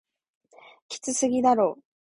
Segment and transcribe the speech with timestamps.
[0.87, 1.77] きつすぎだろ